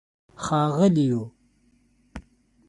ښاغلیو 0.43 1.19